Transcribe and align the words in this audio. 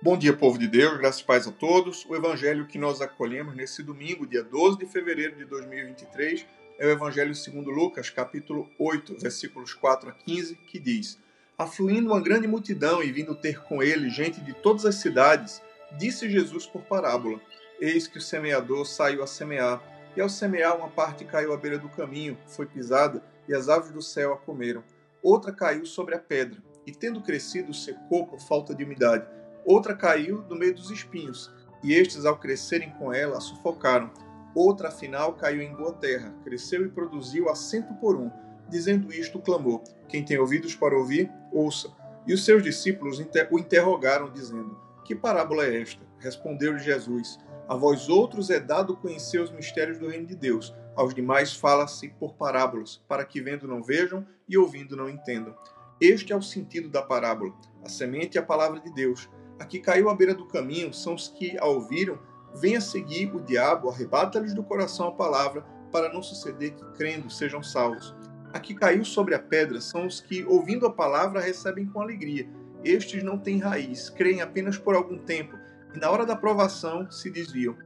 Bom 0.00 0.16
dia, 0.16 0.32
povo 0.32 0.56
de 0.56 0.68
Deus, 0.68 0.96
graças 0.96 1.22
e 1.22 1.24
paz 1.24 1.48
a 1.48 1.50
todos. 1.50 2.06
O 2.08 2.14
evangelho 2.14 2.68
que 2.68 2.78
nós 2.78 3.00
acolhemos 3.00 3.56
nesse 3.56 3.82
domingo, 3.82 4.28
dia 4.28 4.44
12 4.44 4.78
de 4.78 4.86
fevereiro 4.86 5.34
de 5.34 5.44
2023, 5.44 6.46
é 6.78 6.86
o 6.86 6.90
evangelho 6.90 7.34
segundo 7.34 7.68
Lucas, 7.68 8.08
capítulo 8.08 8.70
8, 8.78 9.16
versículos 9.18 9.74
4 9.74 10.10
a 10.10 10.12
15, 10.12 10.54
que 10.54 10.78
diz: 10.78 11.18
Afluindo 11.58 12.12
uma 12.12 12.20
grande 12.20 12.46
multidão 12.46 13.02
e 13.02 13.10
vindo 13.10 13.34
ter 13.34 13.60
com 13.64 13.82
ele 13.82 14.08
gente 14.08 14.40
de 14.40 14.52
todas 14.52 14.86
as 14.86 14.94
cidades, 14.94 15.60
disse 15.98 16.30
Jesus 16.30 16.64
por 16.64 16.82
parábola: 16.82 17.40
Eis 17.80 18.06
que 18.06 18.18
o 18.18 18.22
semeador 18.22 18.86
saiu 18.86 19.20
a 19.20 19.26
semear, 19.26 19.82
e 20.16 20.20
ao 20.20 20.28
semear 20.28 20.76
uma 20.76 20.88
parte 20.88 21.24
caiu 21.24 21.52
à 21.52 21.56
beira 21.56 21.76
do 21.76 21.88
caminho, 21.88 22.38
foi 22.46 22.66
pisada, 22.66 23.20
e 23.48 23.54
as 23.54 23.68
aves 23.68 23.90
do 23.90 24.00
céu 24.00 24.32
a 24.32 24.36
comeram. 24.36 24.84
Outra 25.20 25.52
caiu 25.52 25.84
sobre 25.84 26.14
a 26.14 26.20
pedra, 26.20 26.62
e 26.86 26.92
tendo 26.92 27.20
crescido 27.20 27.74
secou 27.74 28.28
por 28.28 28.38
falta 28.38 28.72
de 28.72 28.84
umidade 28.84 29.37
Outra 29.68 29.94
caiu 29.94 30.42
no 30.48 30.56
meio 30.56 30.74
dos 30.74 30.90
espinhos, 30.90 31.52
e 31.84 31.92
estes, 31.92 32.24
ao 32.24 32.38
crescerem 32.38 32.90
com 32.92 33.12
ela, 33.12 33.36
a 33.36 33.40
sufocaram. 33.40 34.10
Outra, 34.54 34.88
afinal, 34.88 35.34
caiu 35.34 35.60
em 35.60 35.74
boa 35.74 35.92
terra, 35.92 36.34
cresceu 36.42 36.86
e 36.86 36.88
produziu 36.88 37.50
a 37.50 37.54
cento 37.54 37.92
por 37.96 38.16
um. 38.16 38.30
Dizendo 38.66 39.12
isto, 39.12 39.38
clamou: 39.38 39.84
Quem 40.08 40.24
tem 40.24 40.38
ouvidos 40.38 40.74
para 40.74 40.96
ouvir, 40.96 41.30
ouça. 41.52 41.90
E 42.26 42.32
os 42.32 42.46
seus 42.46 42.62
discípulos 42.62 43.18
o 43.50 43.58
interrogaram, 43.58 44.32
dizendo: 44.32 44.74
Que 45.04 45.14
parábola 45.14 45.66
é 45.66 45.82
esta? 45.82 46.02
Respondeu-lhe 46.18 46.78
Jesus: 46.78 47.38
A 47.68 47.76
vós 47.76 48.08
outros 48.08 48.48
é 48.48 48.58
dado 48.58 48.96
conhecer 48.96 49.38
os 49.38 49.50
mistérios 49.50 49.98
do 49.98 50.08
reino 50.08 50.24
de 50.24 50.34
Deus, 50.34 50.74
aos 50.96 51.14
demais 51.14 51.54
fala-se 51.54 52.08
por 52.08 52.36
parábolas, 52.36 53.02
para 53.06 53.22
que 53.22 53.42
vendo 53.42 53.68
não 53.68 53.82
vejam 53.82 54.26
e 54.48 54.56
ouvindo 54.56 54.96
não 54.96 55.10
entendam. 55.10 55.54
Este 56.00 56.32
é 56.32 56.36
o 56.36 56.40
sentido 56.40 56.88
da 56.88 57.02
parábola. 57.02 57.52
A 57.84 57.88
semente 57.90 58.38
é 58.38 58.40
a 58.40 58.44
palavra 58.44 58.80
de 58.80 58.90
Deus. 58.94 59.28
A 59.58 59.64
que 59.64 59.78
caiu 59.78 60.08
à 60.08 60.14
beira 60.14 60.34
do 60.34 60.46
caminho 60.46 60.92
são 60.92 61.14
os 61.14 61.28
que 61.28 61.58
a 61.58 61.66
ouviram, 61.66 62.18
vêm 62.54 62.76
a 62.76 62.80
seguir 62.80 63.34
o 63.34 63.40
diabo, 63.40 63.88
arrebata-lhes 63.88 64.54
do 64.54 64.62
coração 64.62 65.08
a 65.08 65.12
palavra, 65.12 65.64
para 65.90 66.12
não 66.12 66.22
suceder 66.22 66.74
que, 66.74 66.84
crendo, 66.96 67.30
sejam 67.30 67.62
salvos. 67.62 68.14
A 68.52 68.60
que 68.60 68.74
caiu 68.74 69.04
sobre 69.04 69.34
a 69.34 69.38
pedra 69.38 69.80
são 69.80 70.06
os 70.06 70.20
que, 70.20 70.44
ouvindo 70.44 70.86
a 70.86 70.92
palavra, 70.92 71.40
recebem 71.40 71.86
com 71.86 72.00
alegria. 72.00 72.48
Estes 72.84 73.22
não 73.22 73.38
têm 73.38 73.58
raiz, 73.58 74.08
creem 74.08 74.40
apenas 74.40 74.78
por 74.78 74.94
algum 74.94 75.18
tempo, 75.18 75.56
e 75.94 75.98
na 75.98 76.10
hora 76.10 76.24
da 76.24 76.36
provação 76.36 77.10
se 77.10 77.30
desviam. 77.30 77.76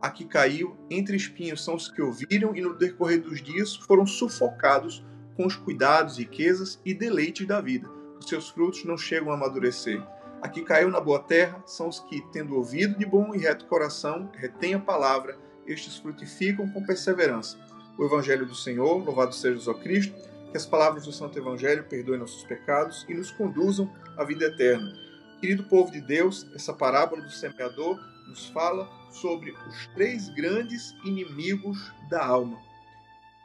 A 0.00 0.10
que 0.10 0.24
caiu 0.24 0.76
entre 0.90 1.16
espinhos 1.16 1.64
são 1.64 1.74
os 1.74 1.88
que 1.88 2.00
ouviram 2.00 2.54
e, 2.54 2.60
no 2.60 2.74
decorrer 2.74 3.20
dos 3.20 3.42
dias, 3.42 3.74
foram 3.74 4.06
sufocados 4.06 5.04
com 5.36 5.46
os 5.46 5.56
cuidados, 5.56 6.18
riquezas 6.18 6.80
e 6.84 6.94
deleites 6.94 7.46
da 7.46 7.60
vida. 7.60 7.88
Os 8.18 8.28
seus 8.28 8.48
frutos 8.48 8.84
não 8.84 8.96
chegam 8.96 9.30
a 9.30 9.34
amadurecer. 9.34 10.02
A 10.42 10.48
que 10.48 10.62
caiu 10.62 10.90
na 10.90 11.00
boa 11.00 11.18
terra 11.18 11.62
são 11.66 11.88
os 11.88 12.00
que, 12.00 12.20
tendo 12.32 12.56
ouvido 12.56 12.98
de 12.98 13.06
bom 13.06 13.34
e 13.34 13.38
reto 13.38 13.66
coração, 13.66 14.30
retêm 14.34 14.74
a 14.74 14.78
palavra, 14.78 15.38
estes 15.66 15.96
frutificam 15.96 16.68
com 16.70 16.84
perseverança. 16.84 17.58
O 17.98 18.04
Evangelho 18.04 18.46
do 18.46 18.54
Senhor, 18.54 19.02
louvado 19.02 19.34
seja 19.34 19.56
Jesus 19.56 19.82
Cristo, 19.82 20.14
que 20.50 20.56
as 20.56 20.66
palavras 20.66 21.04
do 21.04 21.12
Santo 21.12 21.38
Evangelho 21.38 21.84
perdoem 21.84 22.20
nossos 22.20 22.44
pecados 22.44 23.04
e 23.08 23.14
nos 23.14 23.30
conduzam 23.30 23.90
à 24.16 24.24
vida 24.24 24.44
eterna. 24.44 24.92
Querido 25.40 25.64
povo 25.64 25.90
de 25.90 26.00
Deus, 26.00 26.46
essa 26.54 26.72
parábola 26.72 27.22
do 27.22 27.30
semeador 27.30 27.98
nos 28.28 28.46
fala 28.48 28.88
sobre 29.10 29.50
os 29.50 29.86
três 29.94 30.28
grandes 30.30 30.92
inimigos 31.04 31.92
da 32.08 32.24
alma, 32.24 32.58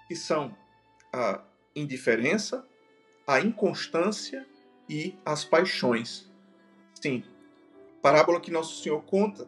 que 0.08 0.16
são 0.16 0.56
a 1.12 1.42
indiferença, 1.76 2.66
a 3.26 3.40
inconstância 3.40 4.46
e 4.90 5.18
as 5.26 5.44
paixões. 5.44 6.31
Sim. 7.02 7.24
A 7.98 8.02
parábola 8.02 8.40
que 8.40 8.52
nosso 8.52 8.82
Senhor 8.82 9.02
conta 9.04 9.48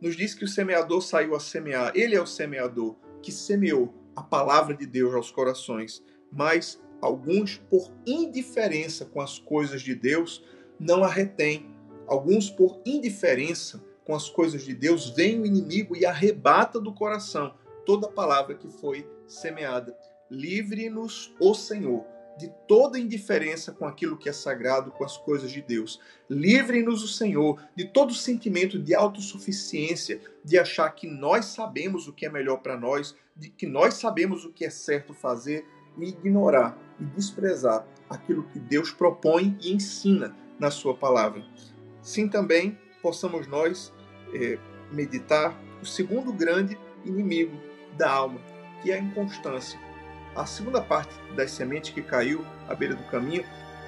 nos 0.00 0.16
diz 0.16 0.34
que 0.34 0.44
o 0.44 0.48
semeador 0.48 1.02
saiu 1.02 1.34
a 1.34 1.40
semear. 1.40 1.92
Ele 1.94 2.14
é 2.14 2.22
o 2.22 2.26
semeador 2.26 2.96
que 3.22 3.32
semeou 3.32 3.92
a 4.14 4.22
palavra 4.22 4.74
de 4.74 4.86
Deus 4.86 5.14
aos 5.14 5.30
corações, 5.30 6.02
mas 6.30 6.80
alguns, 7.00 7.58
por 7.70 7.92
indiferença 8.06 9.04
com 9.04 9.20
as 9.20 9.38
coisas 9.38 9.82
de 9.82 9.94
Deus, 9.94 10.44
não 10.78 11.04
a 11.04 11.08
retêm. 11.08 11.66
Alguns, 12.06 12.48
por 12.50 12.80
indiferença 12.86 13.84
com 14.04 14.14
as 14.14 14.28
coisas 14.28 14.62
de 14.62 14.74
Deus, 14.74 15.10
vem 15.10 15.40
o 15.40 15.46
inimigo 15.46 15.96
e 15.96 16.06
arrebata 16.06 16.80
do 16.80 16.94
coração 16.94 17.54
toda 17.84 18.06
a 18.06 18.12
palavra 18.12 18.54
que 18.54 18.68
foi 18.68 19.08
semeada. 19.26 19.96
Livre-nos, 20.30 21.34
o 21.40 21.54
Senhor 21.54 22.04
de 22.38 22.48
toda 22.68 22.98
indiferença 22.98 23.72
com 23.72 23.84
aquilo 23.84 24.16
que 24.16 24.28
é 24.28 24.32
sagrado, 24.32 24.92
com 24.92 25.04
as 25.04 25.16
coisas 25.16 25.50
de 25.50 25.60
Deus. 25.60 26.00
Livre-nos 26.30 27.02
o 27.02 27.08
Senhor 27.08 27.60
de 27.74 27.84
todo 27.84 28.14
sentimento 28.14 28.78
de 28.78 28.94
autossuficiência, 28.94 30.20
de 30.44 30.58
achar 30.58 30.88
que 30.90 31.08
nós 31.08 31.46
sabemos 31.46 32.06
o 32.06 32.12
que 32.12 32.24
é 32.24 32.30
melhor 32.30 32.58
para 32.58 32.78
nós, 32.78 33.16
de 33.36 33.50
que 33.50 33.66
nós 33.66 33.94
sabemos 33.94 34.44
o 34.44 34.52
que 34.52 34.64
é 34.64 34.70
certo 34.70 35.12
fazer 35.12 35.66
e 35.98 36.08
ignorar 36.08 36.78
e 37.00 37.04
desprezar 37.04 37.84
aquilo 38.08 38.44
que 38.44 38.58
Deus 38.60 38.92
propõe 38.92 39.58
e 39.60 39.72
ensina 39.72 40.34
na 40.58 40.70
Sua 40.70 40.94
palavra. 40.94 41.44
Sim, 42.00 42.28
também 42.28 42.78
possamos 43.02 43.46
nós 43.48 43.92
é, 44.32 44.58
meditar 44.92 45.60
o 45.82 45.86
segundo 45.86 46.32
grande 46.32 46.78
inimigo 47.04 47.56
da 47.96 48.10
alma, 48.10 48.40
que 48.80 48.92
é 48.92 48.94
a 48.94 49.00
inconstância 49.00 49.87
a 50.38 50.46
segunda 50.46 50.80
parte 50.80 51.12
das 51.34 51.50
sementes 51.50 51.90
que 51.90 52.00
caiu 52.00 52.44
à 52.68 52.74
beira 52.74 52.94
do 52.94 53.02
caminho, 53.04 53.44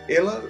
ela 0.09 0.43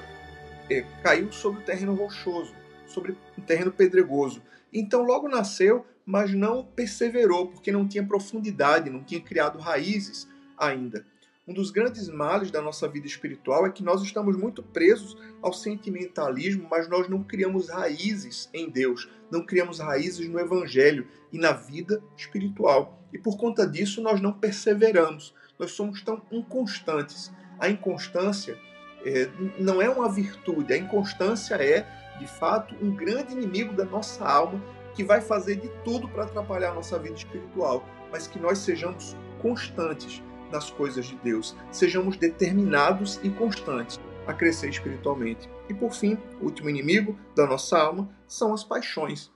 é, 0.70 0.80
caiu 1.02 1.30
sobre 1.30 1.60
o 1.60 1.64
terreno 1.64 1.94
rochoso, 1.94 2.54
sobre 2.86 3.14
um 3.36 3.42
terreno 3.42 3.70
pedregoso. 3.70 4.42
Então 4.72 5.02
logo 5.02 5.28
nasceu, 5.28 5.84
mas 6.06 6.32
não 6.32 6.64
perseverou, 6.64 7.48
porque 7.48 7.70
não 7.70 7.86
tinha 7.86 8.02
profundidade, 8.02 8.88
não 8.88 9.04
tinha 9.04 9.20
criado 9.20 9.58
raízes 9.58 10.26
ainda. 10.56 11.04
Um 11.46 11.52
dos 11.52 11.70
grandes 11.70 12.08
males 12.08 12.50
da 12.50 12.62
nossa 12.62 12.88
vida 12.88 13.06
espiritual 13.06 13.66
é 13.66 13.70
que 13.70 13.82
nós 13.82 14.00
estamos 14.02 14.36
muito 14.36 14.62
presos 14.62 15.18
ao 15.42 15.52
sentimentalismo, 15.52 16.66
mas 16.70 16.88
nós 16.88 17.08
não 17.08 17.22
criamos 17.22 17.68
raízes 17.68 18.48
em 18.54 18.70
Deus, 18.70 19.10
não 19.30 19.44
criamos 19.44 19.80
raízes 19.80 20.26
no 20.28 20.38
Evangelho 20.38 21.06
e 21.30 21.38
na 21.38 21.52
vida 21.52 22.02
espiritual. 22.16 23.04
E 23.12 23.18
por 23.18 23.36
conta 23.36 23.66
disso 23.66 24.00
nós 24.00 24.20
não 24.20 24.32
perseveramos 24.32 25.34
nós 25.60 25.72
somos 25.72 26.00
tão 26.00 26.22
inconstantes. 26.32 27.30
A 27.58 27.68
inconstância 27.68 28.58
é, 29.04 29.28
não 29.58 29.80
é 29.82 29.90
uma 29.90 30.10
virtude, 30.10 30.72
a 30.72 30.76
inconstância 30.76 31.54
é, 31.56 31.86
de 32.18 32.26
fato, 32.26 32.74
um 32.82 32.90
grande 32.96 33.34
inimigo 33.34 33.74
da 33.74 33.84
nossa 33.84 34.26
alma 34.26 34.60
que 34.94 35.04
vai 35.04 35.20
fazer 35.20 35.56
de 35.56 35.68
tudo 35.84 36.08
para 36.08 36.24
atrapalhar 36.24 36.70
a 36.70 36.74
nossa 36.74 36.98
vida 36.98 37.14
espiritual, 37.14 37.84
mas 38.10 38.26
que 38.26 38.38
nós 38.38 38.58
sejamos 38.58 39.14
constantes 39.42 40.22
nas 40.50 40.70
coisas 40.70 41.06
de 41.06 41.16
Deus, 41.16 41.54
sejamos 41.70 42.16
determinados 42.16 43.20
e 43.22 43.28
constantes 43.28 44.00
a 44.26 44.32
crescer 44.32 44.70
espiritualmente. 44.70 45.48
E 45.68 45.74
por 45.74 45.92
fim, 45.92 46.18
o 46.40 46.46
último 46.46 46.70
inimigo 46.70 47.18
da 47.36 47.46
nossa 47.46 47.78
alma 47.78 48.10
são 48.26 48.52
as 48.52 48.64
paixões. 48.64 49.30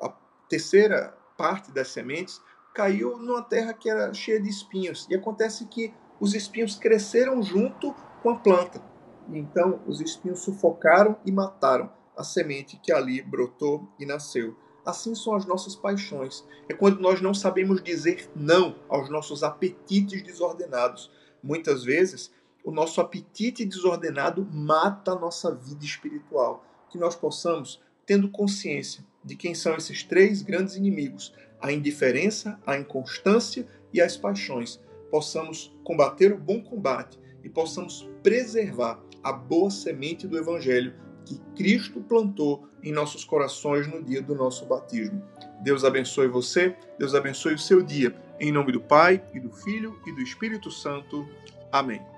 A 0.00 0.08
terceira 0.48 1.14
parte 1.36 1.72
das 1.72 1.88
sementes 1.88 2.40
caiu 2.74 3.18
numa 3.18 3.42
terra 3.42 3.72
que 3.72 3.88
era 3.88 4.12
cheia 4.12 4.40
de 4.40 4.48
espinhos. 4.48 5.06
E 5.10 5.14
acontece 5.14 5.66
que 5.66 5.92
os 6.20 6.34
espinhos 6.34 6.76
cresceram 6.76 7.42
junto 7.42 7.94
com 8.22 8.30
a 8.30 8.36
planta. 8.36 8.82
Então, 9.28 9.80
os 9.86 10.00
espinhos 10.00 10.40
sufocaram 10.40 11.16
e 11.24 11.32
mataram 11.32 11.90
a 12.16 12.22
semente 12.22 12.78
que 12.82 12.92
ali 12.92 13.22
brotou 13.22 13.88
e 13.98 14.06
nasceu. 14.06 14.56
Assim 14.84 15.14
são 15.14 15.34
as 15.34 15.46
nossas 15.46 15.76
paixões. 15.76 16.44
É 16.68 16.74
quando 16.74 17.00
nós 17.00 17.20
não 17.20 17.32
sabemos 17.32 17.82
dizer 17.82 18.28
não 18.34 18.76
aos 18.88 19.08
nossos 19.08 19.42
apetites 19.42 20.22
desordenados. 20.22 21.10
Muitas 21.42 21.84
vezes, 21.84 22.32
o 22.64 22.70
nosso 22.70 23.00
apetite 23.00 23.64
desordenado 23.64 24.46
mata 24.52 25.12
a 25.12 25.18
nossa 25.18 25.54
vida 25.54 25.84
espiritual. 25.84 26.64
Que 26.90 26.98
nós 26.98 27.14
possamos, 27.14 27.80
tendo 28.04 28.28
consciência 28.28 29.04
de 29.24 29.36
quem 29.36 29.54
são 29.54 29.76
esses 29.76 30.02
três 30.02 30.42
grandes 30.42 30.74
inimigos, 30.74 31.32
a 31.62 31.72
indiferença, 31.72 32.60
a 32.66 32.76
inconstância 32.76 33.66
e 33.92 34.00
as 34.00 34.16
paixões, 34.16 34.80
possamos 35.10 35.74
combater 35.84 36.32
o 36.32 36.38
bom 36.38 36.60
combate 36.62 37.18
e 37.44 37.48
possamos 37.48 38.08
preservar 38.22 39.00
a 39.22 39.32
boa 39.32 39.70
semente 39.70 40.26
do 40.26 40.36
Evangelho 40.36 40.94
que 41.24 41.38
Cristo 41.54 42.00
plantou 42.00 42.68
em 42.82 42.92
nossos 42.92 43.24
corações 43.24 43.86
no 43.86 44.02
dia 44.02 44.20
do 44.20 44.34
nosso 44.34 44.66
batismo. 44.66 45.22
Deus 45.62 45.84
abençoe 45.84 46.26
você, 46.26 46.76
Deus 46.98 47.14
abençoe 47.14 47.54
o 47.54 47.58
seu 47.58 47.80
dia. 47.80 48.14
Em 48.40 48.50
nome 48.50 48.72
do 48.72 48.80
Pai, 48.80 49.22
e 49.32 49.38
do 49.38 49.52
Filho 49.52 50.00
e 50.04 50.12
do 50.12 50.20
Espírito 50.20 50.70
Santo. 50.70 51.28
Amém. 51.70 52.11